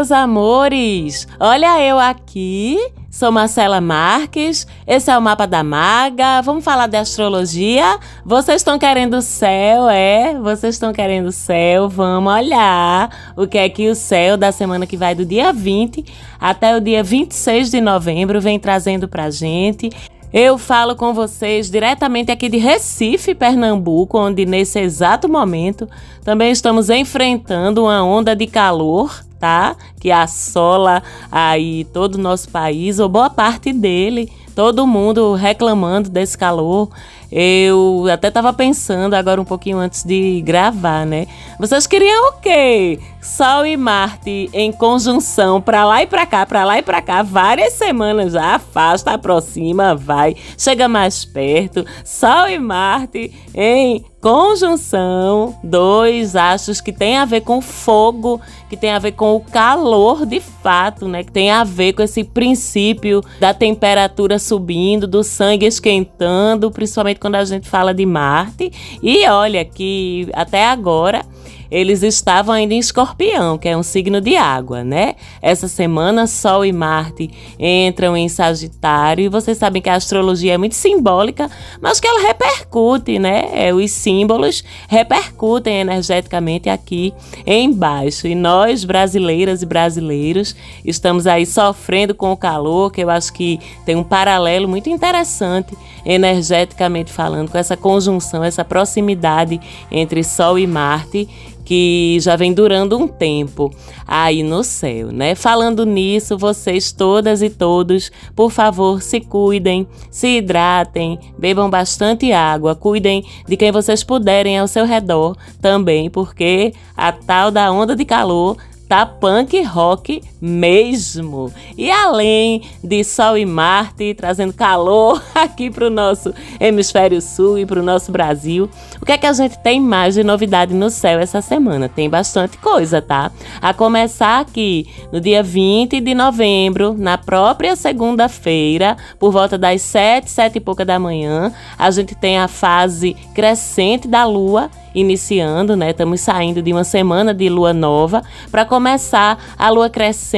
[0.00, 1.28] Meus amores!
[1.38, 2.78] Olha eu aqui.
[3.10, 4.66] Sou Marcela Marques.
[4.86, 6.40] Esse é o mapa da maga.
[6.40, 7.98] Vamos falar de astrologia?
[8.24, 10.38] Vocês estão querendo o céu, é?
[10.38, 11.86] Vocês estão querendo o céu?
[11.86, 16.02] Vamos olhar o que é que o céu da semana que vai do dia 20
[16.40, 19.90] até o dia 26 de novembro vem trazendo pra gente.
[20.32, 25.88] Eu falo com vocês diretamente aqui de Recife, Pernambuco, onde nesse exato momento
[26.22, 29.74] também estamos enfrentando uma onda de calor, tá?
[29.98, 36.38] Que assola aí todo o nosso país, ou boa parte dele, todo mundo reclamando desse
[36.38, 36.88] calor.
[37.32, 41.26] Eu até estava pensando agora um pouquinho antes de gravar, né?
[41.58, 42.98] Vocês queriam o quê?
[43.22, 47.22] Sol e Marte em conjunção para lá e para cá, para lá e para cá,
[47.22, 51.84] várias semanas já, afasta, aproxima, vai, chega mais perto.
[52.04, 58.90] Sol e Marte em conjunção, dois astros que tem a ver com fogo, que tem
[58.90, 61.24] a ver com o calor de fato, né?
[61.24, 67.36] Que tem a ver com esse princípio da temperatura subindo, do sangue esquentando, principalmente quando
[67.36, 68.70] a gente fala de Marte.
[69.02, 71.24] E olha que até agora
[71.70, 75.14] eles estavam ainda em Escorpião, que é um signo de água, né?
[75.40, 80.58] Essa semana, Sol e Marte entram em Sagitário, e vocês sabem que a astrologia é
[80.58, 81.50] muito simbólica,
[81.80, 83.50] mas que ela repercute, né?
[83.52, 87.14] É, os símbolos repercutem energeticamente aqui
[87.46, 88.26] embaixo.
[88.26, 93.60] E nós, brasileiras e brasileiros, estamos aí sofrendo com o calor, que eu acho que
[93.84, 99.60] tem um paralelo muito interessante, energeticamente falando, com essa conjunção, essa proximidade
[99.90, 101.28] entre Sol e Marte
[101.70, 103.72] que já vem durando um tempo
[104.04, 105.36] aí no céu, né?
[105.36, 112.74] Falando nisso, vocês todas e todos, por favor, se cuidem, se hidratem, bebam bastante água,
[112.74, 118.04] cuidem de quem vocês puderem ao seu redor também, porque a tal da onda de
[118.04, 118.56] calor
[118.88, 121.52] tá punk rock mesmo.
[121.76, 127.66] E além de Sol e Marte trazendo calor aqui para o nosso hemisfério sul e
[127.66, 128.68] para o nosso Brasil,
[129.00, 131.88] o que é que a gente tem mais de novidade no céu essa semana?
[131.88, 133.30] Tem bastante coisa, tá?
[133.60, 140.30] A começar aqui no dia 20 de novembro, na própria segunda-feira, por volta das 7,
[140.30, 145.90] 7 e pouca da manhã, a gente tem a fase crescente da lua iniciando, né?
[145.90, 150.29] Estamos saindo de uma semana de lua nova para começar a lua crescente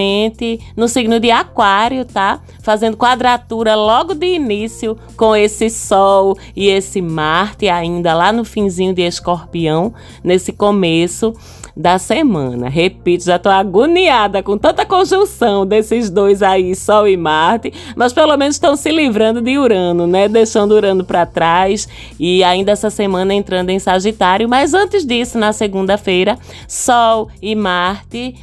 [0.77, 2.41] no signo de Aquário, tá?
[2.63, 8.95] Fazendo quadratura logo de início com esse Sol e esse Marte ainda lá no finzinho
[8.95, 9.93] de Escorpião,
[10.23, 11.35] nesse começo
[11.77, 12.69] da semana.
[12.69, 18.37] Repito, já tô agoniada com tanta conjunção desses dois aí, Sol e Marte, mas pelo
[18.37, 20.29] menos estão se livrando de Urano, né?
[20.29, 21.89] Deixando Urano para trás
[22.19, 24.49] e ainda essa semana entrando em Sagitário.
[24.49, 26.39] Mas antes disso, na segunda-feira,
[26.69, 28.35] Sol e Marte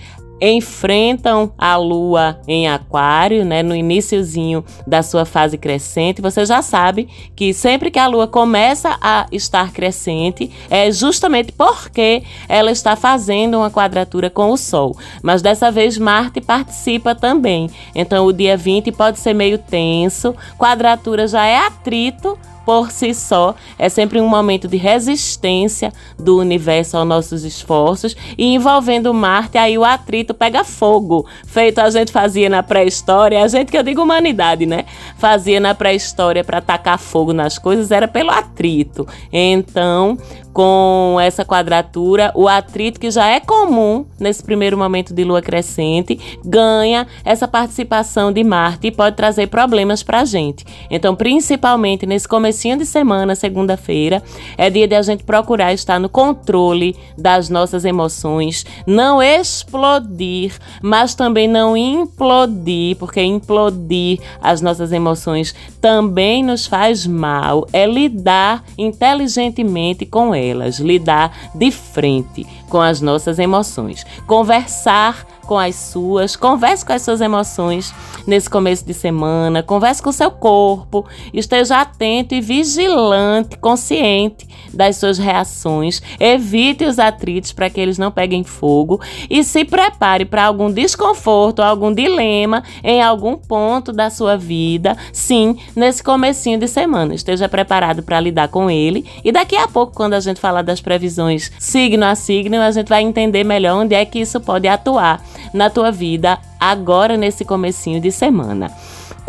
[0.41, 6.21] enfrentam a lua em aquário, né, no iníciozinho da sua fase crescente.
[6.21, 12.23] Você já sabe que sempre que a lua começa a estar crescente, é justamente porque
[12.47, 14.97] ela está fazendo uma quadratura com o sol.
[15.21, 17.69] Mas dessa vez Marte participa também.
[17.93, 22.37] Então o dia 20 pode ser meio tenso, quadratura já é atrito,
[22.69, 28.53] por si só é sempre um momento de resistência do universo aos nossos esforços e
[28.53, 33.71] envolvendo Marte, aí o atrito pega fogo, feito a gente fazia na pré-história, a gente
[33.71, 34.85] que eu digo humanidade, né?
[35.17, 39.07] Fazia na pré-história para tacar fogo nas coisas era pelo atrito.
[39.33, 40.15] Então,
[40.59, 46.19] com essa quadratura, o atrito que já é comum nesse primeiro momento de lua crescente
[46.43, 50.65] ganha essa participação de Marte e pode trazer problemas para a gente.
[50.91, 54.21] Então, principalmente nesse comecinho de semana, segunda-feira,
[54.57, 60.51] é dia de a gente procurar estar no controle das nossas emoções, não explodir,
[60.81, 67.65] mas também não implodir, porque implodir as nossas emoções também nos faz mal.
[67.71, 75.75] É lidar inteligentemente com elas, lidar de frente com as nossas emoções, conversar com as
[75.75, 77.91] suas, converse com as suas emoções
[78.27, 81.03] nesse começo de semana, converse com o seu corpo,
[81.33, 88.11] esteja atento e vigilante, consciente das suas reações, evite os atritos para que eles não
[88.11, 88.99] peguem fogo
[89.29, 95.57] e se prepare para algum desconforto, algum dilema em algum ponto da sua vida, sim,
[95.75, 97.13] nesse comecinho de semana.
[97.13, 100.81] Esteja preparado para lidar com ele e daqui a pouco, quando a gente falar das
[100.81, 105.23] previsões signo a signo, a gente vai entender melhor onde é que isso pode atuar
[105.53, 108.71] na tua vida agora nesse comecinho de semana.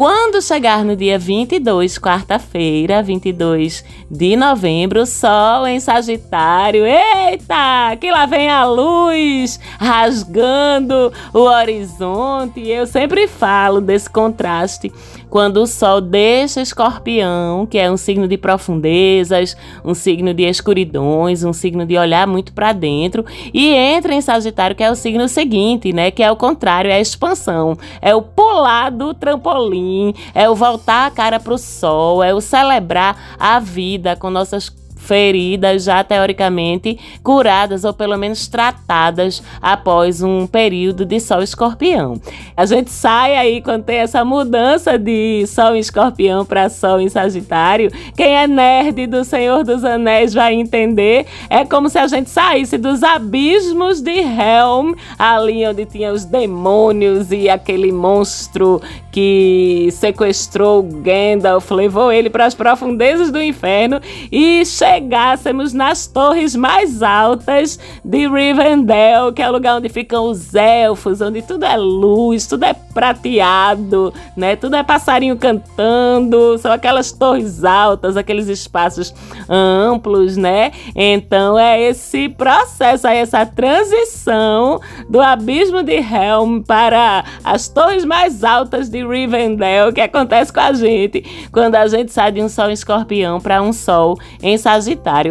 [0.01, 6.87] Quando chegar no dia 22, quarta-feira, 22 de novembro, Sol em Sagitário.
[6.87, 12.67] Eita, que lá vem a luz rasgando o horizonte.
[12.67, 14.91] Eu sempre falo desse contraste
[15.31, 21.45] quando o Sol deixa Escorpião, que é um signo de profundezas, um signo de escuridões,
[21.45, 23.25] um signo de olhar muito para dentro,
[23.55, 26.11] e entra em Sagitário, que é o signo seguinte, né?
[26.11, 31.07] Que é o contrário, é a expansão, é o pular do trampolim, é o voltar
[31.07, 34.69] a cara para o Sol, é o celebrar a vida com nossas
[35.01, 42.21] feridas já teoricamente curadas ou pelo menos tratadas após um período de Sol Escorpião.
[42.57, 47.09] A gente sai aí quando tem essa mudança de Sol em Escorpião para Sol em
[47.09, 47.91] Sagitário.
[48.17, 51.27] Quem é nerd do Senhor dos Anéis vai entender.
[51.49, 57.33] É como se a gente saísse dos abismos de Helm, ali onde tinha os demônios
[57.33, 58.81] e aquele monstro
[59.11, 64.01] que sequestrou Gandalf, levou ele para as profundezas do inferno
[64.31, 70.53] e chegássemos nas torres mais altas de Rivendell, que é o lugar onde ficam os
[70.53, 74.57] elfos, onde tudo é luz, tudo é prateado, né?
[74.57, 79.15] Tudo é passarinho cantando, são aquelas torres altas, aqueles espaços
[79.49, 80.73] amplos, né?
[80.97, 88.43] Então é esse processo aí, essa transição do abismo de Helm para as torres mais
[88.43, 92.71] altas de Rivendell que acontece com a gente quando a gente sai de um sol
[92.71, 94.80] em escorpião para um sol em sagitário.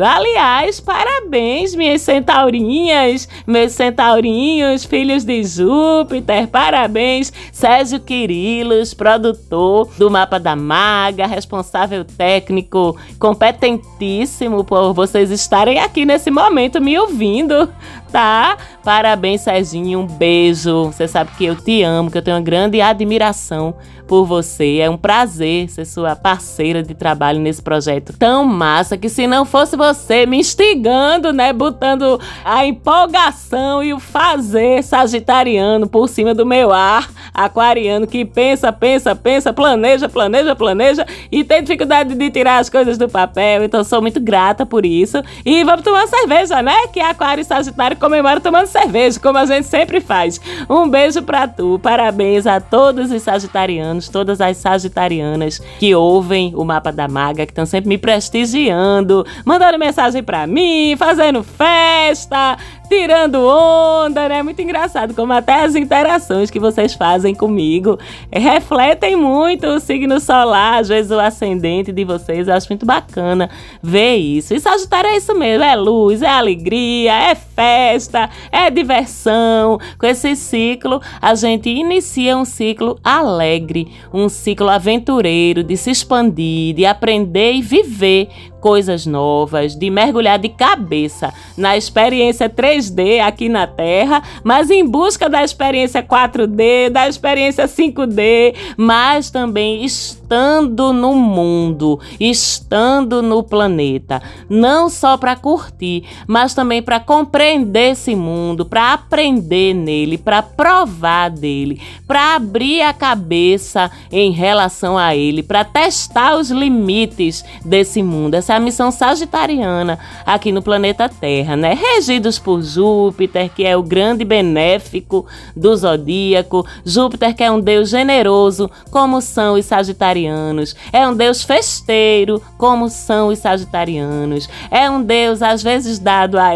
[0.03, 10.39] Aliás, parabéns, minhas centaurinhas, meus centaurinhos, filhos de Júpiter, parabéns, Sérgio Quirilos, produtor do Mapa
[10.39, 17.69] da Maga, responsável técnico, competentíssimo por vocês estarem aqui nesse momento me ouvindo
[18.11, 18.57] tá?
[18.83, 19.99] Parabéns, Serginho.
[19.99, 20.85] Um beijo.
[20.85, 23.75] Você sabe que eu te amo, que eu tenho uma grande admiração
[24.09, 24.79] por você.
[24.79, 29.45] É um prazer ser sua parceira de trabalho nesse projeto tão massa que se não
[29.45, 36.43] fosse você me instigando, né, botando a empolgação e o fazer sagitariano por cima do
[36.43, 42.57] meu ar aquariano que pensa, pensa, pensa, planeja, planeja, planeja e tem dificuldade de tirar
[42.57, 43.63] as coisas do papel.
[43.63, 45.21] Então sou muito grata por isso.
[45.45, 46.87] E vamos tomar cerveja, né?
[46.91, 50.39] Que Aquário e Sagitário comemoram tomando cerveja, como a gente sempre faz.
[50.69, 51.79] Um beijo pra tu.
[51.79, 57.51] Parabéns a todos os sagitarianos, todas as sagitarianas que ouvem o Mapa da Maga, que
[57.51, 62.57] estão sempre me prestigiando, mandando mensagem pra mim, fazendo festa,
[62.89, 64.41] tirando onda, né?
[64.41, 67.99] Muito engraçado como até as interações que vocês fazem comigo
[68.31, 72.47] refletem muito o signo solar, às vezes o ascendente de vocês.
[72.47, 73.49] Eu acho muito bacana
[73.81, 74.53] ver isso.
[74.53, 79.77] E Sagitário é isso mesmo, é luz, é alegria, é festa, é diversão.
[79.99, 86.73] Com esse ciclo, a gente inicia um ciclo alegre, um ciclo aventureiro de se expandir,
[86.73, 88.29] de aprender e viver
[88.61, 95.29] coisas novas, de mergulhar de cabeça na experiência 3D aqui na Terra, mas em busca
[95.29, 104.89] da experiência 4D, da experiência 5D, mas também estando no mundo, estando no planeta, não
[104.89, 111.81] só para curtir, mas também para compreender esse mundo, para aprender nele, para provar dele,
[112.07, 118.35] para abrir a cabeça em relação a ele, para testar os limites desse mundo.
[118.35, 121.73] Essa é a missão sagitariana aqui no planeta Terra, né?
[121.73, 125.25] Regidos por Júpiter, que é o grande benéfico
[125.55, 131.43] do zodíaco, Júpiter que é um deus generoso, como são os sagitarianos, é um deus
[131.43, 136.55] festeiro, como são os sagitarianos, é um deus às vezes dado a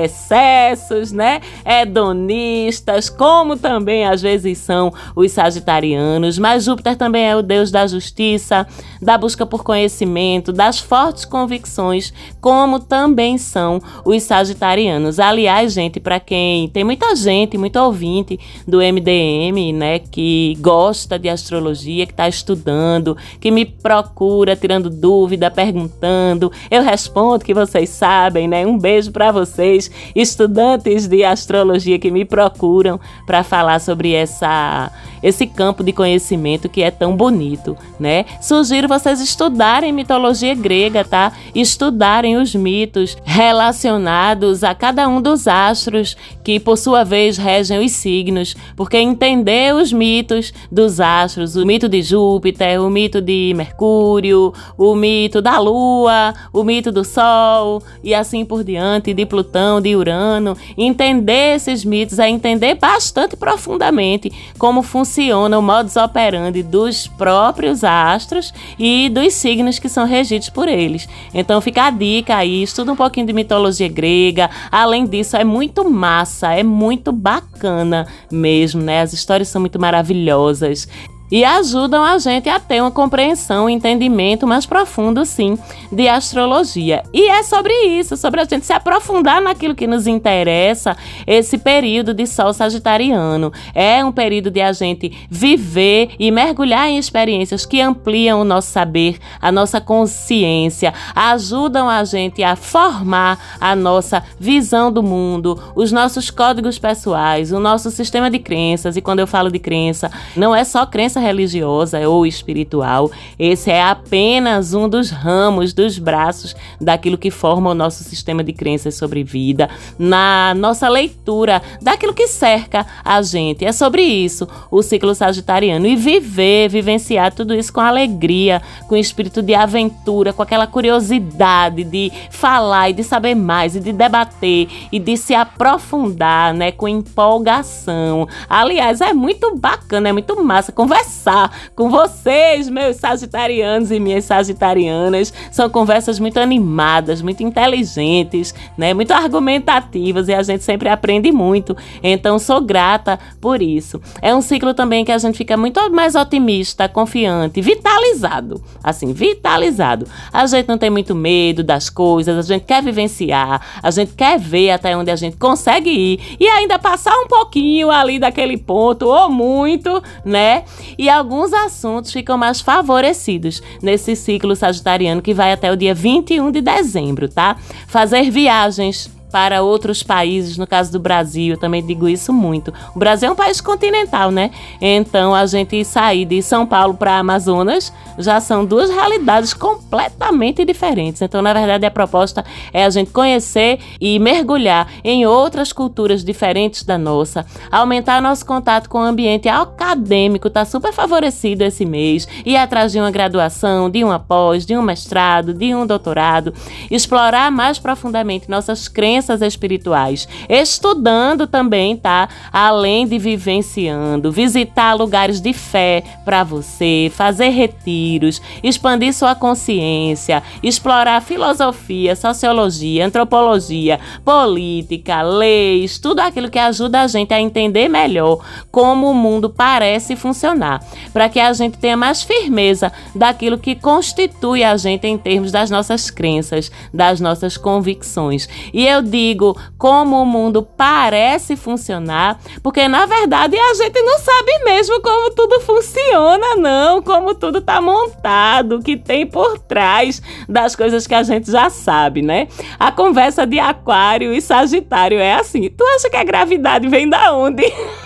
[0.84, 1.42] excessos, né?
[1.66, 7.88] Hedonistas, como também às vezes são os sagitarianos, mas Júpiter também é o deus da
[7.88, 8.68] justiça,
[9.02, 15.20] da busca por conhecimento, das fortes convicções, como também são os sagitarianos.
[15.20, 21.30] Aliás, gente, para quem tem muita gente, muito ouvinte do MDM, né, que gosta de
[21.30, 28.48] astrologia, que está estudando, que me procura tirando dúvida, perguntando, eu respondo que vocês sabem,
[28.48, 28.66] né?
[28.66, 30.73] Um beijo para vocês, estudantes
[31.08, 34.92] de astrologia que me procuram para falar sobre essa
[35.24, 38.26] esse campo de conhecimento que é tão bonito, né?
[38.42, 41.32] Sugiro vocês estudarem mitologia grega, tá?
[41.56, 47.94] Estudarem os mitos relacionados a cada um dos astros que, por sua vez, regem os
[47.94, 54.54] signos, porque entender os mitos dos astros, o mito de Júpiter, o mito de Mercúrio,
[54.78, 59.96] o mito da Lua, o mito do Sol e assim por diante, de Plutão, de
[59.96, 67.06] Urano, entender esses mitos é entender bastante profundamente como funciona funciona o modus operandi dos
[67.06, 71.08] próprios astros e dos signos que são regidos por eles.
[71.32, 74.50] Então fica a dica aí, estuda um pouquinho de mitologia grega.
[74.72, 79.02] Além disso, é muito massa, é muito bacana mesmo, né?
[79.02, 80.88] As histórias são muito maravilhosas
[81.34, 85.58] e ajudam a gente a ter uma compreensão, um entendimento mais profundo, sim,
[85.92, 87.02] de astrologia.
[87.12, 92.14] E é sobre isso, sobre a gente se aprofundar naquilo que nos interessa, esse período
[92.14, 93.52] de Sol Sagitariano.
[93.74, 98.70] É um período de a gente viver e mergulhar em experiências que ampliam o nosso
[98.70, 105.92] saber, a nossa consciência, ajudam a gente a formar a nossa visão do mundo, os
[105.92, 108.96] nossos códigos pessoais, o nosso sistema de crenças.
[108.96, 113.12] E quando eu falo de crença, não é só crença religiosa ou espiritual.
[113.40, 118.54] Esse é apenas um dos ramos, dos braços daquilo que forma o nosso sistema de
[118.54, 123.66] crenças sobre vida, na nossa leitura daquilo que cerca a gente.
[123.66, 129.42] É sobre isso o ciclo sagitariano e viver, vivenciar tudo isso com alegria, com espírito
[129.42, 135.00] de aventura, com aquela curiosidade de falar e de saber mais e de debater e
[135.00, 138.28] de se aprofundar, né, com empolgação.
[138.50, 144.26] Aliás, é muito bacana, é muito massa conversar conversar com vocês, meus sagitarianos e minhas
[144.26, 145.32] sagitarianas.
[145.52, 148.94] São conversas muito animadas, muito inteligentes, né?
[148.94, 151.78] Muito argumentativas e a gente sempre aprende muito.
[152.02, 154.02] Então sou grata por isso.
[154.22, 158.62] É um ciclo também que a gente fica muito mais otimista, confiante, vitalizado.
[158.84, 160.08] Assim, vitalizado.
[160.32, 164.40] A gente não tem muito medo das coisas, a gente quer vivenciar, a gente quer
[164.40, 169.08] ver até onde a gente consegue ir e ainda passar um pouquinho ali daquele ponto
[169.08, 170.64] ou muito, né?
[170.98, 176.52] E alguns assuntos ficam mais favorecidos nesse ciclo sagitariano que vai até o dia 21
[176.52, 177.58] de dezembro, tá?
[177.88, 182.72] Fazer viagens para outros países, no caso do Brasil, eu também digo isso muito.
[182.96, 184.52] O Brasil é um país continental, né?
[184.80, 191.20] Então a gente sair de São Paulo para Amazonas já são duas realidades completamente diferentes.
[191.20, 196.84] Então, na verdade, a proposta é a gente conhecer e mergulhar em outras culturas diferentes
[196.84, 202.56] da nossa, aumentar nosso contato com o ambiente acadêmico, tá super favorecido esse mês, ir
[202.56, 206.54] atrás de uma graduação, de uma pós, de um mestrado, de um doutorado,
[206.92, 212.28] explorar mais profundamente nossas crenças crenças espirituais, estudando também, tá?
[212.52, 221.22] Além de vivenciando, visitar lugares de fé para você, fazer retiros, expandir sua consciência, explorar
[221.22, 229.10] filosofia, sociologia, antropologia, política, leis, tudo aquilo que ajuda a gente a entender melhor como
[229.10, 234.76] o mundo parece funcionar, para que a gente tenha mais firmeza daquilo que constitui a
[234.76, 238.50] gente em termos das nossas crenças, das nossas convicções.
[238.74, 244.64] E eu digo como o mundo parece funcionar, porque na verdade a gente não sabe
[244.66, 250.76] mesmo como tudo funciona, não, como tudo tá montado, o que tem por trás das
[250.76, 252.48] coisas que a gente já sabe, né?
[252.80, 257.34] A conversa de Aquário e Sagitário é assim: tu acha que a gravidade vem da
[257.34, 257.64] onde?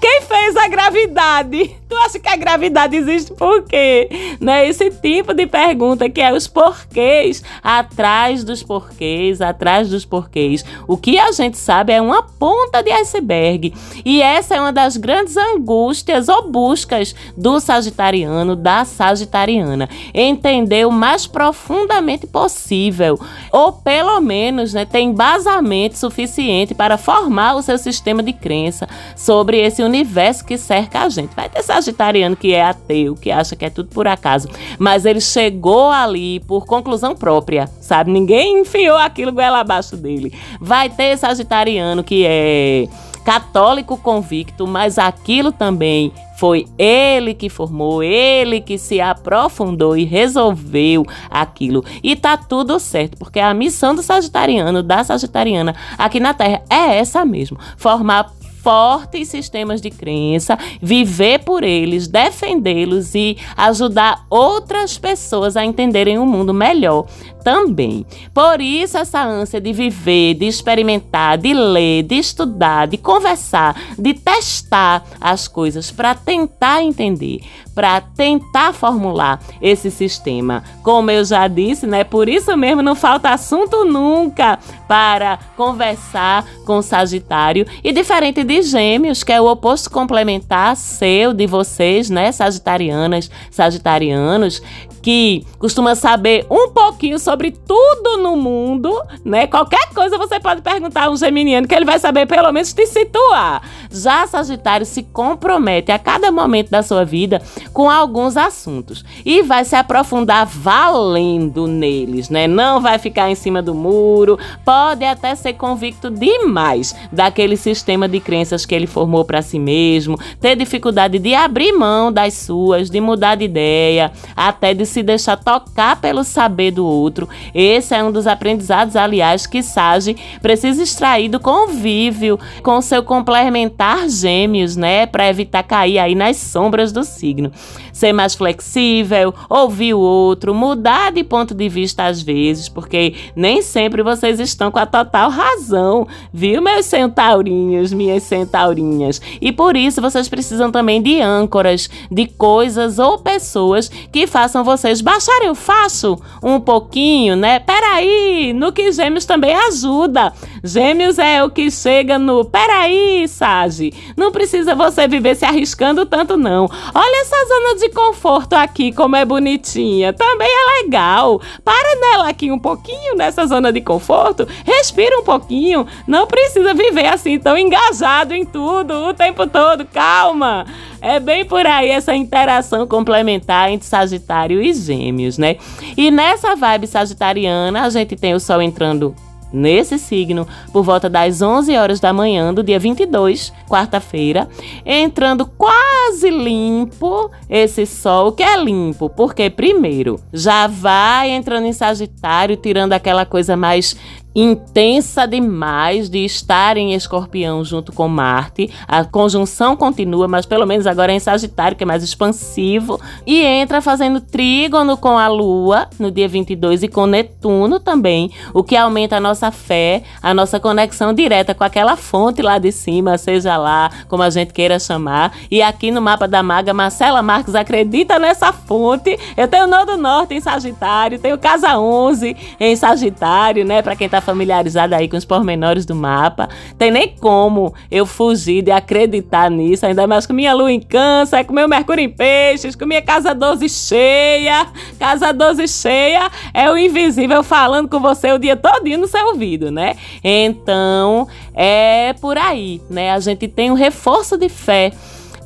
[0.00, 1.76] Quem fez a gravidade?
[1.88, 4.08] Tu acha que a gravidade existe por quê?
[4.40, 4.68] Né?
[4.68, 10.64] Esse tipo de pergunta que é os porquês, atrás dos porquês, atrás dos porquês.
[10.88, 13.74] O que a gente sabe é uma ponta de iceberg.
[14.04, 19.88] E essa é uma das grandes angústias ou buscas do sagitariano, da sagitariana.
[20.14, 23.20] Entender o mais profundamente possível.
[23.52, 29.59] Ou pelo menos né, ter embasamento suficiente para formar o seu sistema de crença sobre
[29.60, 31.34] esse universo que cerca a gente.
[31.34, 34.48] Vai ter sagitariano que é ateu, que acha que é tudo por acaso,
[34.78, 38.10] mas ele chegou ali por conclusão própria, sabe?
[38.10, 40.32] Ninguém enfiou aquilo goela abaixo dele.
[40.60, 42.88] Vai ter sagitariano que é
[43.24, 51.04] católico convicto, mas aquilo também foi ele que formou, ele que se aprofundou e resolveu
[51.30, 51.84] aquilo.
[52.02, 56.96] E tá tudo certo, porque a missão do sagitariano, da sagitariana aqui na Terra é
[56.96, 65.56] essa mesmo: formar fortes sistemas de crença, viver por eles, defendê-los e ajudar outras pessoas
[65.56, 67.06] a entenderem o mundo melhor
[67.42, 68.06] também.
[68.32, 74.14] Por isso, essa ânsia de viver, de experimentar, de ler, de estudar, de conversar, de
[74.14, 77.40] testar as coisas para tentar entender,
[77.74, 80.62] para tentar formular esse sistema.
[80.82, 82.04] Como eu já disse, né?
[82.04, 87.66] Por isso mesmo não falta assunto nunca para conversar com Sagitário.
[87.82, 92.32] E diferente de Gêmeos, que é o oposto complementar seu, de vocês, né?
[92.32, 94.60] Sagitarianas, Sagitarianos
[95.02, 99.46] que costuma saber um pouquinho sobre tudo no mundo, né?
[99.46, 102.86] Qualquer coisa você pode perguntar a um geminiano que ele vai saber pelo menos te
[102.86, 103.62] situar.
[103.90, 107.42] Já Sagitário se compromete a cada momento da sua vida
[107.72, 112.46] com alguns assuntos e vai se aprofundar valendo neles, né?
[112.46, 118.20] Não vai ficar em cima do muro, pode até ser convicto demais daquele sistema de
[118.20, 123.00] crenças que ele formou para si mesmo, ter dificuldade de abrir mão das suas, de
[123.00, 127.28] mudar de ideia, até de se deixar tocar pelo saber do outro.
[127.54, 134.08] Esse é um dos aprendizados, aliás, que Sage precisa extrair do convívio com seu complementar
[134.08, 137.52] gêmeos, né, para evitar cair aí nas sombras do signo.
[137.92, 143.62] Ser mais flexível, ouvir o outro, mudar de ponto de vista às vezes, porque nem
[143.62, 149.20] sempre vocês estão com a total razão, viu, meus centaurinhos, minhas centaurinhas?
[149.40, 154.79] E por isso vocês precisam também de âncoras, de coisas ou pessoas que façam vocês
[155.00, 157.58] baixarem o faço um pouquinho, né?
[157.58, 160.32] Peraí, no que Gêmeos também ajuda.
[160.62, 163.92] Gêmeos é o que chega no peraí, Sage.
[164.16, 166.68] Não precisa você viver se arriscando tanto, não.
[166.94, 170.12] Olha essa zona de conforto aqui, como é bonitinha.
[170.12, 171.40] Também é legal.
[171.64, 174.46] Para nela aqui um pouquinho nessa zona de conforto.
[174.64, 175.86] Respira um pouquinho.
[176.06, 179.84] Não precisa viver assim tão engajado em tudo o tempo todo.
[179.86, 180.66] Calma.
[181.00, 185.56] É bem por aí essa interação complementar entre Sagitário e Gêmeos, né?
[185.96, 189.14] E nessa vibe sagitariana, a gente tem o Sol entrando
[189.52, 194.48] nesse signo por volta das 11 horas da manhã do dia 22, quarta-feira,
[194.84, 202.56] entrando quase limpo esse sol que é limpo, porque primeiro já vai entrando em Sagitário,
[202.56, 203.96] tirando aquela coisa mais
[204.34, 208.70] intensa demais de estar em Escorpião junto com Marte.
[208.86, 213.00] A conjunção continua, mas pelo menos agora é em Sagitário, que é mais expansivo.
[213.26, 218.62] E entra fazendo trígono com a Lua no dia 22 e com Netuno também, o
[218.62, 223.18] que aumenta a nossa fé, a nossa conexão direta com aquela fonte lá de cima,
[223.18, 225.32] seja lá como a gente queira chamar.
[225.50, 229.18] E aqui no mapa da maga, Marcela Marques acredita nessa fonte.
[229.36, 233.82] Eu tenho o Nodo Norte em Sagitário, tenho Casa 11 em Sagitário, né?
[233.82, 236.48] Para quem tá familiarizada aí com os pormenores do mapa.
[236.78, 241.44] Tem nem como eu fugir de acreditar nisso, ainda mais com minha lua em câncer,
[241.44, 244.66] com meu Mercúrio em peixes, com minha casa 12 cheia.
[244.98, 249.70] Casa 12 cheia é o invisível falando com você o dia todinho no seu ouvido,
[249.70, 249.96] né?
[250.22, 253.12] Então, é por aí, né?
[253.12, 254.92] A gente tem um reforço de fé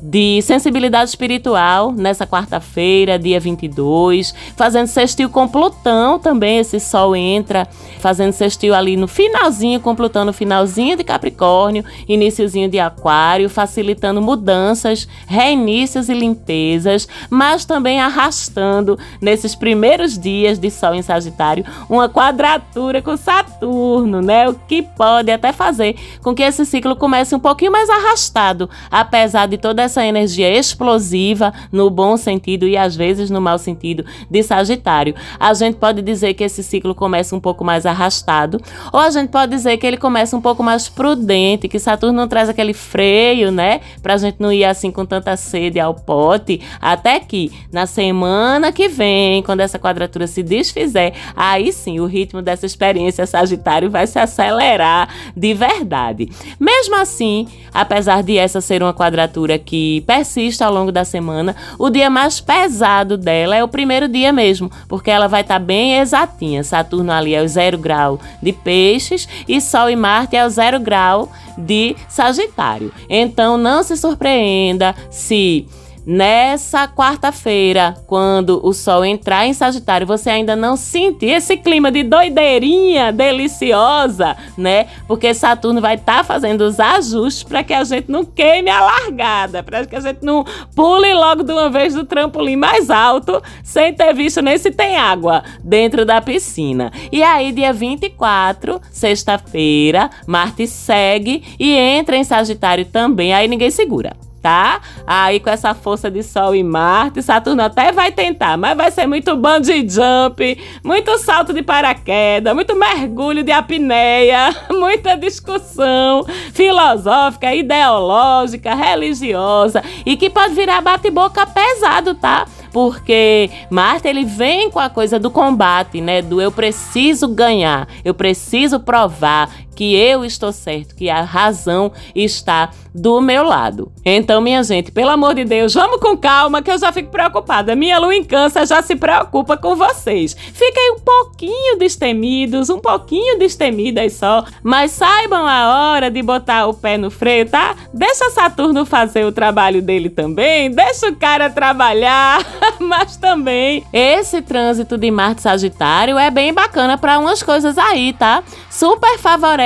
[0.01, 6.59] de sensibilidade espiritual nessa quarta-feira, dia 22, fazendo sextil com Plutão também.
[6.59, 7.67] Esse sol entra
[7.99, 14.21] fazendo sextil ali no finalzinho com Plutão, no finalzinho de Capricórnio, iníciozinho de Aquário, facilitando
[14.21, 22.09] mudanças, reinícios e limpezas, mas também arrastando nesses primeiros dias de Sol em Sagitário uma
[22.09, 24.49] quadratura com Saturno, né?
[24.49, 29.47] O que pode até fazer com que esse ciclo comece um pouquinho mais arrastado, apesar
[29.47, 34.05] de toda essa essa energia explosiva no bom sentido e às vezes no mau sentido
[34.29, 35.15] de Sagitário.
[35.39, 38.59] A gente pode dizer que esse ciclo começa um pouco mais arrastado,
[38.91, 42.27] ou a gente pode dizer que ele começa um pouco mais prudente, que Saturno não
[42.27, 43.79] traz aquele freio, né?
[44.01, 48.89] Pra gente não ir assim com tanta sede ao pote, até que na semana que
[48.89, 54.19] vem, quando essa quadratura se desfizer, aí sim o ritmo dessa experiência Sagitário vai se
[54.19, 56.29] acelerar de verdade.
[56.59, 59.74] Mesmo assim, apesar de essa ser uma quadratura que
[60.05, 64.71] persiste ao longo da semana, o dia mais pesado dela é o primeiro dia mesmo,
[64.87, 66.63] porque ela vai estar tá bem exatinha.
[66.63, 70.79] Saturno ali é o zero grau de peixes e Sol e Marte é o zero
[70.79, 72.91] grau de Sagitário.
[73.09, 75.67] Então não se surpreenda se
[76.05, 82.03] Nessa quarta-feira, quando o Sol entrar em Sagitário, você ainda não sentir esse clima de
[82.03, 84.85] doideirinha deliciosa, né?
[85.07, 88.81] Porque Saturno vai estar tá fazendo os ajustes para que a gente não queime a
[88.81, 93.41] largada, para que a gente não pule logo de uma vez do trampolim mais alto,
[93.63, 96.91] sem ter visto nem se tem água dentro da piscina.
[97.11, 104.15] E aí, dia 24, sexta-feira, Marte segue e entra em Sagitário também, aí ninguém segura
[104.45, 104.79] tá?
[105.07, 109.07] Aí com essa força de Sol e Marte, Saturno até vai tentar, mas vai ser
[109.07, 118.75] muito bungee jump, muito salto de paraquedas, muito mergulho de apneia, muita discussão filosófica, ideológica,
[118.75, 122.45] religiosa e que pode virar bate-boca pesado, tá?
[122.75, 126.21] porque Marte ele vem com a coisa do combate, né?
[126.21, 132.71] Do eu preciso ganhar, eu preciso provar que eu estou certo, que a razão está
[132.93, 133.91] do meu lado.
[134.05, 137.75] Então, minha gente, pelo amor de Deus, vamos com calma que eu já fico preocupada.
[137.75, 140.33] Minha lua em câncer já se preocupa com vocês.
[140.33, 146.73] Fiquem um pouquinho destemidos, um pouquinho destemidas só, mas saibam a hora de botar o
[146.73, 147.75] pé no freio, tá?
[147.93, 152.39] Deixa Saturno fazer o trabalho dele também, deixa o cara trabalhar,
[152.79, 158.41] mas também esse trânsito de Marte Sagitário é bem bacana para umas coisas aí, tá?
[158.69, 159.64] Super favorece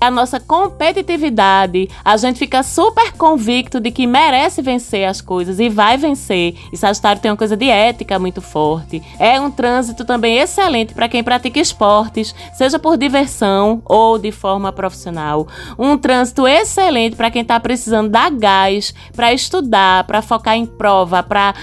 [0.00, 1.88] a nossa competitividade.
[2.04, 6.54] A gente fica super convicto de que merece vencer as coisas e vai vencer.
[6.72, 9.02] E Sagitário tem uma coisa de ética muito forte.
[9.18, 14.72] É um trânsito também excelente para quem pratica esportes, seja por diversão ou de forma
[14.72, 15.46] profissional.
[15.78, 21.22] Um trânsito excelente para quem está precisando dar gás para estudar, para focar em prova,
[21.22, 21.54] para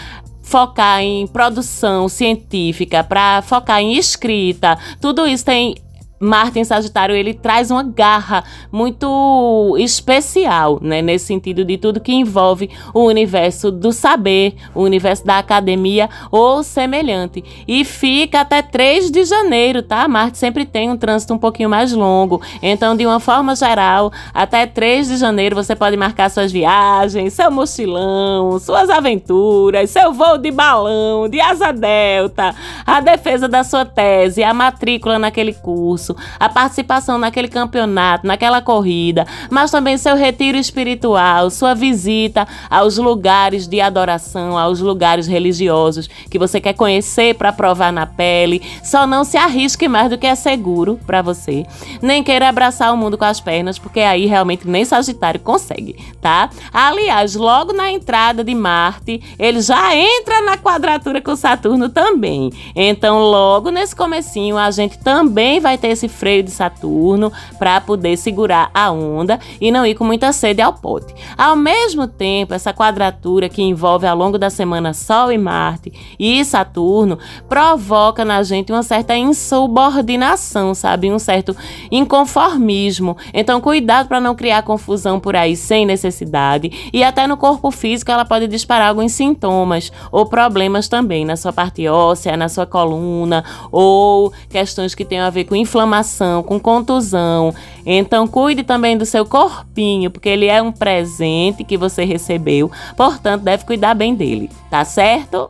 [0.49, 4.77] focar em produção científica, para focar em escrita.
[4.99, 5.75] Tudo isso tem
[6.19, 11.01] Marte em Sagitário, ele traz uma garra muito especial, né?
[11.01, 16.61] Nesse sentido de tudo que envolve o universo do saber, o universo da academia ou
[16.61, 17.43] semelhante.
[17.65, 20.07] E fica até 3 de janeiro, tá?
[20.07, 22.41] Marte sempre tem um trânsito um pouquinho mais longo.
[22.61, 27.49] Então, de uma forma geral, até 3 de janeiro você pode marcar suas viagens, seu
[27.49, 32.53] mochilão, suas aventuras, seu voo de balão, de asa delta,
[32.85, 36.08] a defesa da sua tese, a matrícula naquele curso
[36.39, 43.67] a participação naquele campeonato, naquela corrida, mas também seu retiro espiritual, sua visita aos lugares
[43.67, 48.61] de adoração, aos lugares religiosos que você quer conhecer para provar na pele.
[48.83, 51.65] Só não se arrisque mais do que é seguro para você.
[52.01, 56.49] Nem queira abraçar o mundo com as pernas, porque aí realmente nem Sagitário consegue, tá?
[56.73, 62.51] Aliás, logo na entrada de Marte, ele já entra na quadratura com Saturno também.
[62.75, 68.15] Então, logo nesse comecinho, a gente também vai ter esse freio de Saturno para poder
[68.17, 71.13] segurar a onda e não ir com muita sede ao pote.
[71.37, 76.43] Ao mesmo tempo, essa quadratura que envolve ao longo da semana Sol e Marte e
[76.45, 81.11] Saturno provoca na gente uma certa insubordinação, sabe?
[81.11, 81.55] Um certo
[81.91, 83.17] inconformismo.
[83.33, 88.11] Então, cuidado para não criar confusão por aí sem necessidade e até no corpo físico
[88.11, 93.43] ela pode disparar alguns sintomas ou problemas também na sua parte óssea, na sua coluna
[93.71, 97.53] ou questões que tenham a ver com inflamação inflamação, com contusão.
[97.85, 103.41] Então cuide também do seu corpinho, porque ele é um presente que você recebeu, portanto
[103.41, 105.49] deve cuidar bem dele, tá certo?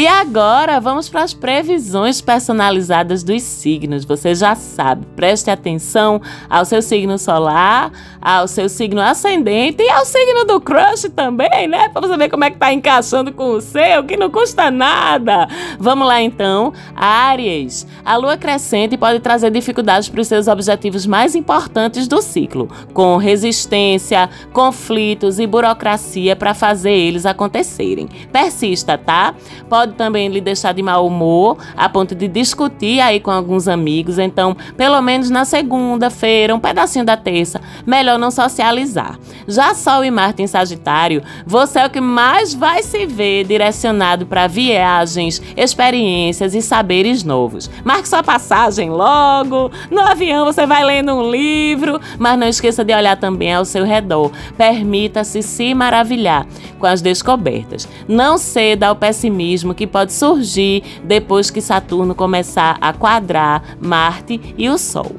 [0.00, 4.04] E agora vamos para as previsões personalizadas dos signos.
[4.06, 10.04] Você já sabe, preste atenção ao seu signo solar, ao seu signo ascendente e ao
[10.04, 11.88] signo do crush também, né?
[11.88, 15.48] Para você ver como é que tá encaixando com o seu, que não custa nada.
[15.78, 16.72] Vamos lá então.
[16.94, 17.86] Áries.
[18.04, 23.16] A lua crescente pode trazer dificuldades para os seus objetivos mais importantes do ciclo, com
[23.16, 28.08] resistência, conflitos e burocracia para fazer eles acontecerem.
[28.32, 29.34] Persista, tá?
[29.68, 34.18] Pode também lhe deixar de mau humor, a ponto de discutir aí com alguns amigos.
[34.18, 39.18] Então, pelo menos na segunda-feira, um pedacinho da terça, melhor não socializar.
[39.46, 44.26] Já Sol e Marte em Sagitário, você é o que mais vai se ver direcionado
[44.26, 47.70] para viagens, experiências e saberes novos.
[47.84, 49.70] Marque sua passagem logo.
[49.90, 53.84] No avião você vai lendo um livro, mas não esqueça de olhar também ao seu
[53.84, 54.30] redor.
[54.56, 56.46] Permita-se se maravilhar
[56.78, 57.88] com as descobertas.
[58.08, 64.68] Não ceda ao pessimismo que pode surgir depois que Saturno começar a quadrar Marte e
[64.68, 65.14] o Sol.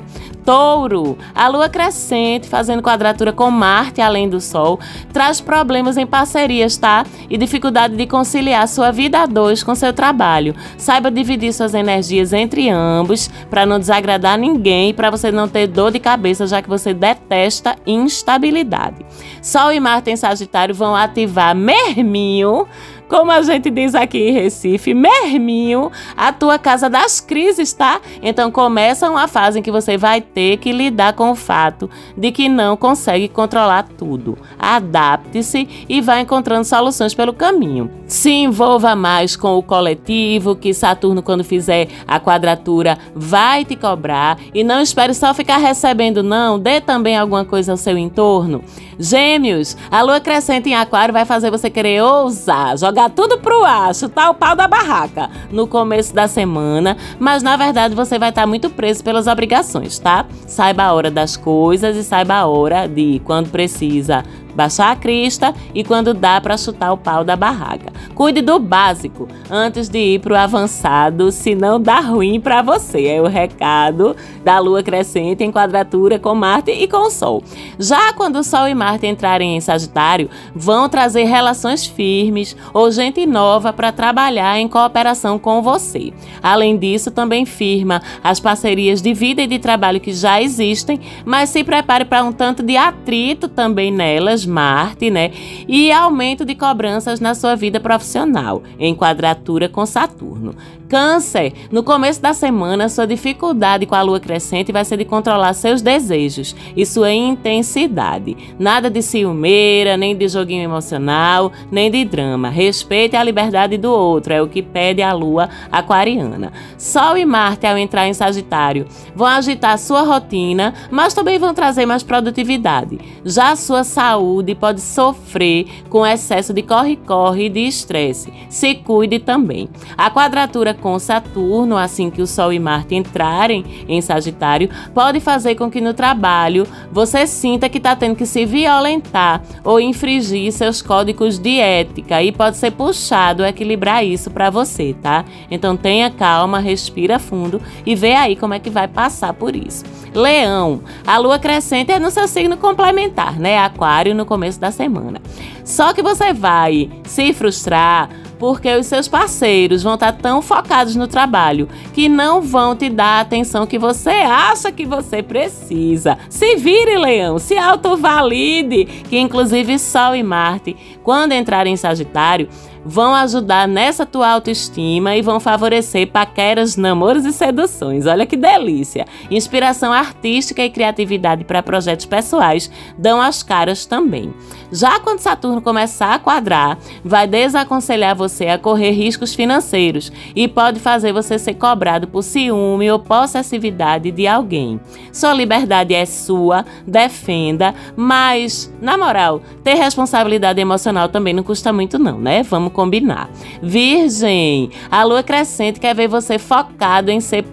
[0.46, 4.80] Touro, a lua crescente fazendo quadratura com Marte além do Sol,
[5.14, 7.06] traz problemas em parcerias, tá?
[7.30, 10.56] E dificuldade de conciliar sua vida a dois com seu trabalho.
[10.78, 15.68] Saiba dividir suas energias entre ambos para não desagradar ninguém e para você não ter
[15.68, 19.06] dor de cabeça, já que você detesta instabilidade.
[19.42, 22.68] Sol e Marte em Sagitário vão ativar Merminho
[23.12, 28.00] como a gente diz aqui em Recife, merminho, a tua casa das crises, tá?
[28.24, 32.32] Então começa uma fase em que você vai ter que lidar com o fato de
[32.32, 34.38] que não consegue controlar tudo.
[34.58, 37.92] Adapte-se e vá encontrando soluções pelo caminho.
[38.08, 44.38] Se envolva mais com o coletivo, que Saturno, quando fizer a quadratura, vai te cobrar.
[44.54, 46.58] E não espere só ficar recebendo, não.
[46.58, 48.64] Dê também alguma coisa ao seu entorno.
[48.98, 53.64] Gêmeos, a lua crescente em Aquário vai fazer você querer ousar, jogar jogar tudo pro
[53.64, 58.30] ar, chutar o pau da barraca no começo da semana, mas na verdade você vai
[58.30, 60.26] estar muito preso pelas obrigações, tá?
[60.46, 64.24] Saiba a hora das coisas e saiba a hora de, quando precisa,
[64.56, 67.92] baixar a crista e quando dá para chutar o pau da barraca.
[68.16, 73.06] Cuide do básico antes de ir para o avançado, senão dá ruim para você.
[73.08, 77.44] É o recado da lua crescente em quadratura com Marte e com o Sol.
[77.80, 83.26] Já quando o Sol e Marte entrarem em Sagitário, vão trazer relações firmes ou gente
[83.26, 86.14] nova para trabalhar em cooperação com você.
[86.42, 91.50] Além disso, também firma as parcerias de vida e de trabalho que já existem, mas
[91.50, 95.32] se prepare para um tanto de atrito também nelas, Marte, né?
[95.68, 100.56] E aumento de cobranças na sua vida profissional, em quadratura com Saturno.
[100.92, 105.54] Câncer, no começo da semana, sua dificuldade com a lua crescente vai ser de controlar
[105.54, 108.36] seus desejos e sua intensidade.
[108.60, 112.50] Nada de ciumeira, nem de joguinho emocional, nem de drama.
[112.50, 116.52] Respeite a liberdade do outro, é o que pede a lua aquariana.
[116.78, 121.86] Sol e Marte, ao entrar em Sagitário, vão agitar sua rotina, mas também vão trazer
[121.86, 123.00] mais produtividade.
[123.24, 128.34] Já sua saúde pode sofrer com excesso de corre-corre e de estresse.
[128.50, 129.70] Se cuide também.
[129.98, 135.56] A quadratura com Saturno, assim que o Sol e Marte entrarem em Sagitário, pode fazer
[135.56, 140.82] com que no trabalho você sinta que está tendo que se violentar ou infringir seus
[140.82, 145.24] códigos de ética e pode ser puxado equilibrar isso para você, tá?
[145.50, 149.86] Então tenha calma, respira fundo e vê aí como é que vai passar por isso.
[150.14, 153.60] Leão, a lua crescente é no seu signo complementar, né?
[153.60, 155.22] Aquário no começo da semana.
[155.64, 158.10] Só que você vai se frustrar
[158.42, 163.20] porque os seus parceiros vão estar tão focados no trabalho que não vão te dar
[163.20, 166.18] a atenção que você acha que você precisa.
[166.28, 172.50] Se vire, leão, se autovalide, que inclusive Sol e Marte, quando entrarem em Sagitário,
[172.86, 178.06] vão ajudar nessa tua autoestima e vão favorecer paqueras, namoros e seduções.
[178.06, 179.06] Olha que delícia!
[179.30, 184.34] Inspiração artística e criatividade para projetos pessoais dão as caras também.
[184.72, 190.80] Já quando Saturno começar a quadrar, vai desaconselhar você a correr riscos financeiros e pode
[190.80, 194.80] fazer você ser cobrado por ciúme ou possessividade de alguém.
[195.12, 202.00] Sua liberdade é sua, defenda, mas, na moral, ter responsabilidade emocional também não custa muito
[202.00, 202.44] não, né?
[202.44, 203.30] Vamos combinar.
[203.62, 207.44] Virgem, a lua crescente quer ver você focado em ser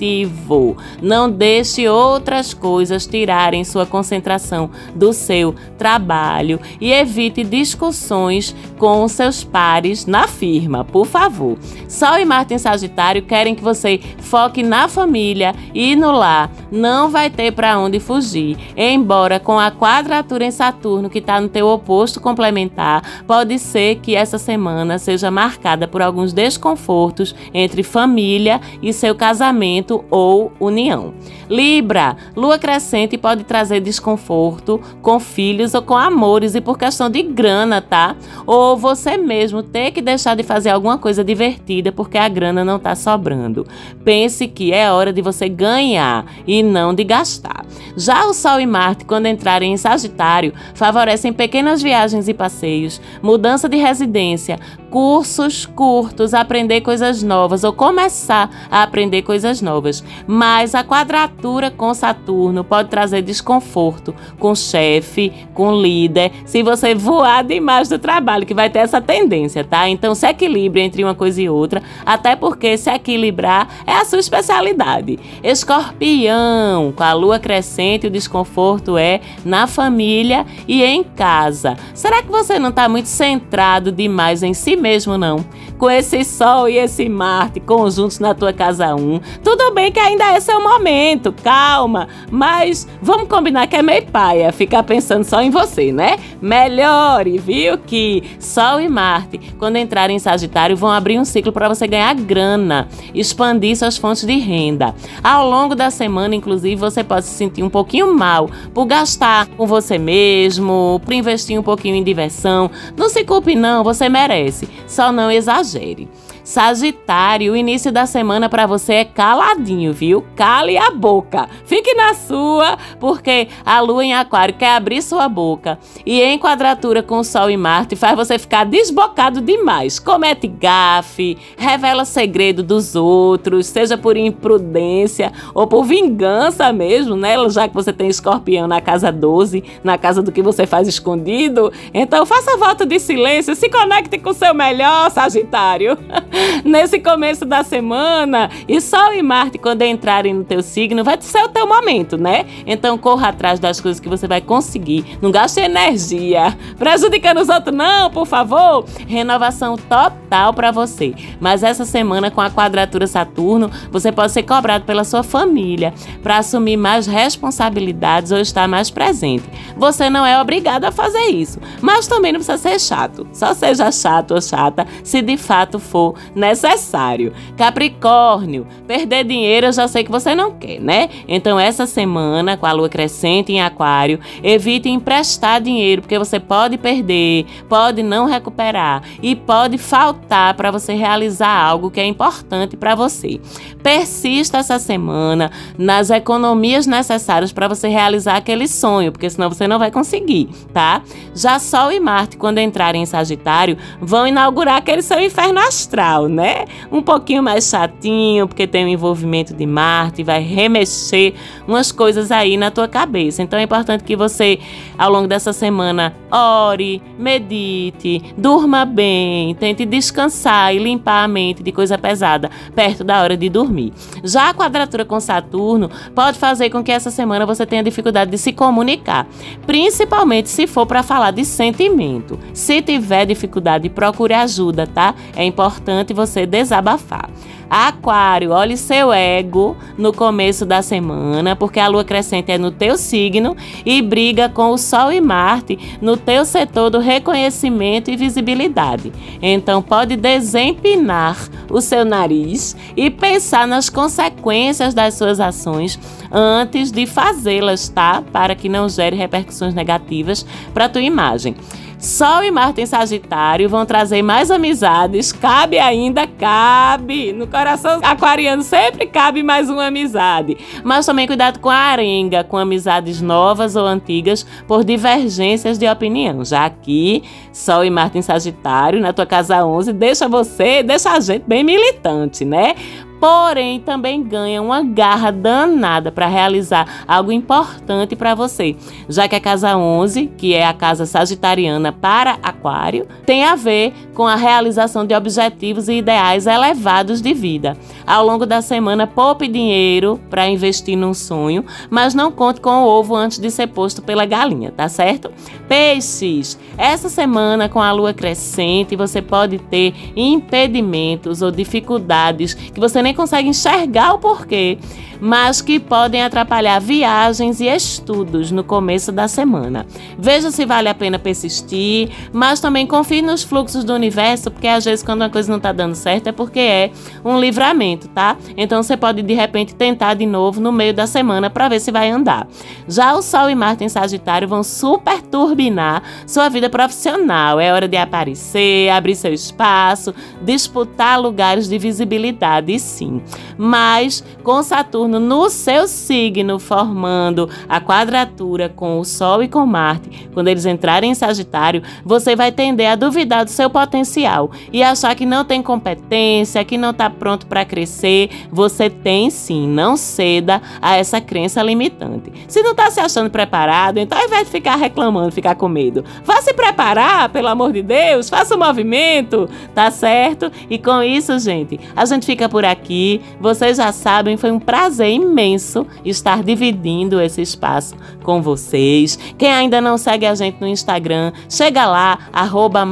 [0.00, 0.76] produtivo.
[1.02, 9.44] Não deixe outras coisas tirarem sua concentração do seu trabalho e evite discussões com seus
[9.44, 11.58] pares na firma, por favor.
[11.86, 16.50] Sol e Marte em Sagitário querem que você foque na família e no lar.
[16.72, 18.56] Não vai ter para onde fugir.
[18.76, 24.14] Embora com a quadratura em Saturno que está no teu oposto complementar, pode ser que
[24.14, 31.14] essa semana seja marcada por alguns desconfortos entre família e seu casamento ou união.
[31.48, 37.22] Libra, lua crescente pode trazer desconforto com filhos ou com amores e por questão de
[37.22, 38.14] grana, tá?
[38.46, 42.78] Ou você mesmo ter que deixar de fazer alguma coisa divertida porque a grana não
[42.78, 43.66] tá sobrando.
[44.04, 47.64] Pense que é hora de você ganhar e não de gastar.
[47.96, 53.68] Já o Sol e Marte, quando entrarem em Sagitário, favorecem pequenas viagens e passeios, mudança
[53.68, 54.58] de residência,
[54.90, 60.04] cursos curtos, aprender coisas novas ou começar a aprender coisas novas.
[60.26, 67.44] Mas a quadratura com Saturno pode trazer desconforto com chefe, com líder, se você voar
[67.44, 69.88] demais do trabalho, que vai ter essa tendência, tá?
[69.88, 74.18] Então se equilibre entre uma coisa e outra, até porque se equilibrar é a sua
[74.18, 75.18] especialidade.
[75.42, 81.76] Escorpião, com a lua crescente, o desconforto é na família e em casa.
[81.94, 85.44] Será que você não está muito centrado demais em si mesmo, não.
[85.78, 90.32] Com esse Sol e esse Marte conjuntos na tua casa 1, tudo bem que ainda
[90.32, 95.50] é seu momento, calma, mas vamos combinar que é meio paia ficar pensando só em
[95.50, 96.18] você, né?
[96.40, 97.78] Melhore, viu?
[97.78, 102.14] Que Sol e Marte, quando entrarem em Sagitário, vão abrir um ciclo para você ganhar
[102.14, 104.94] grana, expandir suas fontes de renda.
[105.22, 109.66] Ao longo da semana, inclusive, você pode se sentir um pouquinho mal por gastar com
[109.66, 112.70] você mesmo, por investir um pouquinho em diversão.
[112.96, 116.08] Não se culpe, não, você merece só não exagere.
[116.50, 120.24] Sagitário, o início da semana para você é caladinho, viu?
[120.34, 121.48] Cale a boca.
[121.64, 125.78] Fique na sua, porque a lua em Aquário quer abrir sua boca.
[126.04, 130.00] E em quadratura com o Sol e Marte faz você ficar desbocado demais.
[130.00, 137.36] Comete gafe, revela segredo dos outros, seja por imprudência ou por vingança mesmo, né?
[137.48, 141.72] Já que você tem escorpião na casa 12, na casa do que você faz escondido.
[141.94, 145.96] Então faça voto de silêncio, se conecte com o seu melhor, Sagitário.
[146.64, 148.50] nesse começo da semana.
[148.68, 152.46] E Sol e Marte, quando entrarem no teu signo, vai ser o teu momento, né?
[152.66, 155.18] Então corra atrás das coisas que você vai conseguir.
[155.20, 158.84] Não gaste energia prejudicando os outros, não, por favor.
[159.06, 161.14] Renovação total para você.
[161.40, 166.38] Mas essa semana, com a quadratura Saturno, você pode ser cobrado pela sua família para
[166.38, 169.44] assumir mais responsabilidades ou estar mais presente.
[169.76, 173.26] Você não é obrigado a fazer isso, mas também não precisa ser chato.
[173.32, 177.32] Só seja chato ou chata se de fato for necessário.
[177.56, 181.08] Capricórnio, perder dinheiro eu já sei que você não quer, né?
[181.28, 186.78] Então essa semana, com a lua crescente em Aquário, evite emprestar dinheiro, porque você pode
[186.78, 192.94] perder, pode não recuperar e pode faltar para você realizar algo que é importante para
[192.94, 193.40] você.
[193.82, 199.78] Persista essa semana nas economias necessárias para você realizar aquele sonho, porque senão você não
[199.78, 201.02] vai conseguir, tá?
[201.34, 206.64] Já Sol e Marte, quando entrarem em Sagitário, vão inaugurar aquele seu inferno astral, né?
[206.90, 211.34] Um pouquinho mais chatinho, porque tem o envolvimento de Marte, vai remexer
[211.66, 213.42] umas coisas aí na tua cabeça.
[213.42, 214.58] Então é importante que você,
[214.98, 221.72] ao longo dessa semana, ore, medite, durma bem, tente descansar e limpar a mente de
[221.72, 223.92] coisa pesada perto da hora de dormir.
[224.24, 228.38] Já a quadratura com Saturno pode fazer com que essa semana você tenha dificuldade de
[228.38, 229.26] se comunicar,
[229.66, 232.38] principalmente se for para falar de sentimento.
[232.52, 235.14] Se tiver dificuldade, procure ajuda, tá?
[235.36, 237.28] É importante você desabafar.
[237.70, 242.96] Aquário, olhe seu ego no começo da semana, porque a lua crescente é no teu
[242.96, 249.12] signo e briga com o Sol e Marte no teu setor do reconhecimento e visibilidade.
[249.40, 251.36] Então pode desempinar
[251.70, 255.96] o seu nariz e pensar nas consequências das suas ações
[256.32, 258.20] antes de fazê-las, tá?
[258.32, 261.54] Para que não gere repercussões negativas para tua imagem.
[262.00, 265.32] Sol e Marte em Sagitário vão trazer mais amizades.
[265.32, 267.30] Cabe ainda, cabe.
[267.32, 270.56] No coração aquariano sempre cabe mais uma amizade.
[270.82, 276.42] Mas também cuidado com a arenga, com amizades novas ou antigas por divergências de opinião.
[276.42, 281.20] Já aqui, Sol e Marte em Sagitário, na tua casa 11, deixa você, deixa a
[281.20, 282.74] gente bem militante, né?
[283.20, 288.74] Porém também ganha uma garra danada para realizar algo importante para você,
[289.08, 293.92] já que a casa 11, que é a casa sagitariana para Aquário, tem a ver
[294.14, 297.76] com a realização de objetivos e ideais elevados de vida.
[298.06, 302.86] Ao longo da semana, poupe dinheiro para investir num sonho, mas não conte com o
[302.86, 305.30] ovo antes de ser posto pela galinha, tá certo?
[305.68, 313.02] Peixes, essa semana com a lua crescente, você pode ter impedimentos ou dificuldades que você
[313.02, 314.78] nem nem consegue enxergar o porquê,
[315.20, 319.86] mas que podem atrapalhar viagens e estudos no começo da semana.
[320.18, 324.84] Veja se vale a pena persistir, mas também confie nos fluxos do universo, porque às
[324.84, 326.90] vezes quando uma coisa não está dando certo é porque é
[327.24, 328.36] um livramento, tá?
[328.56, 331.90] Então você pode de repente tentar de novo no meio da semana para ver se
[331.90, 332.46] vai andar.
[332.88, 337.60] Já o Sol e Marte em Sagitário vão super turbinar sua vida profissional.
[337.60, 342.78] É hora de aparecer, abrir seu espaço, disputar lugares de visibilidade.
[342.78, 343.22] Sim.
[343.58, 350.28] Mas com Saturno no seu signo formando a quadratura com o Sol e com Marte,
[350.32, 355.14] quando eles entrarem em Sagitário, você vai tender a duvidar do seu potencial e achar
[355.14, 358.30] que não tem competência, que não está pronto para crescer.
[358.50, 362.32] Você tem sim, não ceda a essa crença limitante.
[362.46, 366.04] Se não está se achando preparado, então ao invés de ficar reclamando, ficar com medo,
[366.24, 370.50] vá se preparar, pelo amor de Deus, faça o um movimento, tá certo?
[370.68, 373.20] E com isso, gente, a gente fica por aqui.
[373.40, 379.18] Vocês já sabem, foi um prazer imenso estar dividindo esse espaço com vocês.
[379.38, 382.86] Quem ainda não segue a gente no Instagram, chega lá, arroba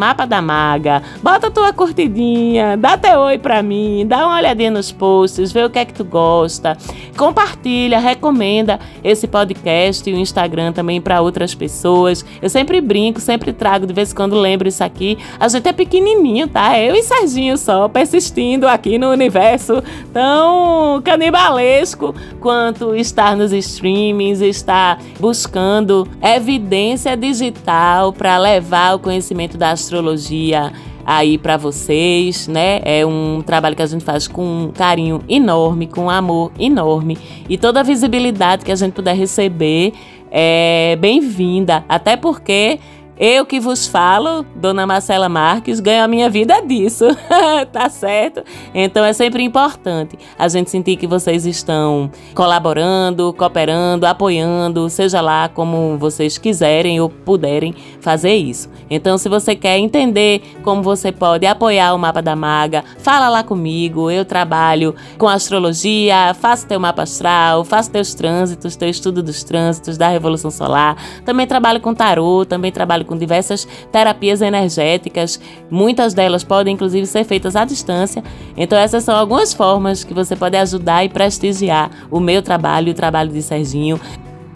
[1.23, 5.71] bota tua curtidinha, dá teu oi pra mim, dá uma olhadinha nos posts, vê o
[5.71, 6.77] que é que tu gosta,
[7.17, 12.25] compartilha, recomenda esse podcast e o Instagram também para outras pessoas.
[12.41, 15.19] Eu sempre brinco, sempre trago, de vez em quando lembro isso aqui.
[15.39, 16.79] A gente é pequenininho, tá?
[16.79, 21.98] Eu e Serginho só, persistindo aqui no universo tão canibalesco
[22.41, 30.73] quanto estar nos streamings, estar buscando evidência digital para levar o conhecimento da astrologia
[31.05, 32.81] aí para vocês, né?
[32.85, 37.17] É um trabalho que a gente faz com um carinho enorme, com um amor enorme
[37.49, 39.95] e toda a visibilidade que a gente puder receber
[40.31, 42.79] é bem-vinda, até porque
[43.21, 47.05] Eu que vos falo, Dona Marcela Marques, ganho a minha vida disso,
[47.73, 48.45] tá certo?
[48.73, 55.49] Então é sempre importante a gente sentir que vocês estão colaborando, cooperando, apoiando, seja lá
[55.49, 58.71] como vocês quiserem ou puderem fazer isso.
[58.89, 63.43] Então, se você quer entender como você pode apoiar o Mapa da Maga, fala lá
[63.43, 64.11] comigo.
[64.13, 69.99] Eu trabalho com astrologia, faço teu mapa astral, faço teus trânsitos, teu estudo dos trânsitos
[69.99, 70.97] da Revolução Solar.
[71.25, 75.41] Também trabalho com tarô, também trabalho com diversas terapias energéticas.
[75.69, 78.23] Muitas delas podem, inclusive, ser feitas à distância.
[78.57, 82.91] Então, essas são algumas formas que você pode ajudar e prestigiar o meu trabalho e
[82.93, 84.01] o trabalho de Serginho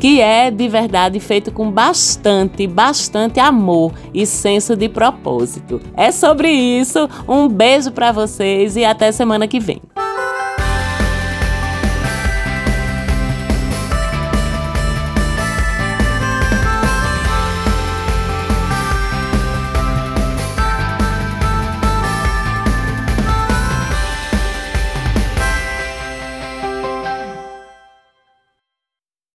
[0.03, 5.81] que é de verdade feito com bastante, bastante amor e senso de propósito.
[5.97, 7.09] É sobre isso.
[7.29, 9.81] Um beijo para vocês e até semana que vem.